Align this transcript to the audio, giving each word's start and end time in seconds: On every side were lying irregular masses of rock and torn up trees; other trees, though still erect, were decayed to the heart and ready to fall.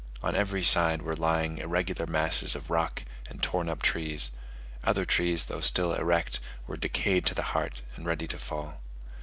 On 0.23 0.35
every 0.35 0.63
side 0.63 1.03
were 1.03 1.15
lying 1.15 1.59
irregular 1.59 2.07
masses 2.07 2.55
of 2.55 2.71
rock 2.71 3.03
and 3.29 3.39
torn 3.43 3.69
up 3.69 3.83
trees; 3.83 4.31
other 4.83 5.05
trees, 5.05 5.45
though 5.45 5.61
still 5.61 5.93
erect, 5.93 6.39
were 6.65 6.75
decayed 6.75 7.23
to 7.27 7.35
the 7.35 7.43
heart 7.53 7.83
and 7.95 8.03
ready 8.03 8.25
to 8.29 8.39
fall. 8.39 8.81